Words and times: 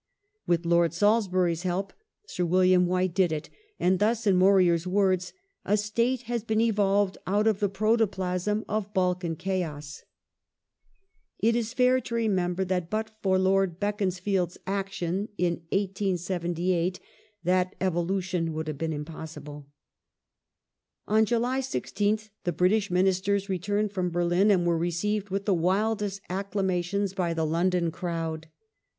With 0.47 0.65
Lord 0.65 0.95
Salisbury's 0.95 1.61
help 1.61 1.93
Sir 2.25 2.43
William 2.43 2.87
White 2.87 3.13
did 3.13 3.31
it, 3.31 3.51
and 3.79 3.99
thus 3.99 4.25
in 4.25 4.35
Morier's 4.35 4.87
words:" 4.87 5.31
A 5.63 5.77
state 5.77 6.21
has 6.23 6.43
been 6.43 6.59
evolved 6.59 7.19
out 7.27 7.45
of 7.45 7.59
the 7.59 7.69
protoplasm 7.69 8.65
of 8.67 8.91
Balkan 8.95 9.35
chaos 9.35 9.99
".^ 9.99 10.03
It 11.37 11.55
is 11.55 11.75
fair 11.75 12.01
to 12.01 12.15
remember 12.15 12.65
that 12.65 12.89
but 12.89 13.11
for 13.21 13.37
Lord 13.37 13.79
Beaconsfield's 13.79 14.57
action 14.65 15.29
in 15.37 15.57
1878 15.69 16.99
that 17.43 17.75
evolution 17.79 18.53
would 18.53 18.67
have 18.67 18.79
been 18.79 18.93
impossible. 18.93 19.67
"Peace 19.67 19.69
On 21.13 21.25
July 21.25 21.59
16th 21.59 22.31
the 22.43 22.51
British 22.51 22.89
Ministei 22.89 23.35
s 23.35 23.49
returned 23.49 23.91
from 23.91 24.09
Berlin 24.09 24.49
and 24.49 24.63
Honour" 24.67 24.77
^^^^ 24.77 24.79
received 24.79 25.29
with 25.29 25.45
the 25.45 25.53
wildest 25.53 26.21
acclamations 26.27 27.13
by 27.13 27.35
the 27.35 27.45
London 27.45 27.91
crowd. 27.91 28.47